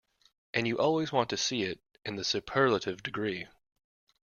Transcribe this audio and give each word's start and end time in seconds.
And 0.55 0.67
you 0.67 0.79
always 0.79 1.11
want 1.11 1.29
to 1.29 1.37
see 1.37 1.61
it 1.61 1.79
in 2.03 2.15
the 2.15 2.23
superlative 2.23 3.03
degree. 3.03 3.45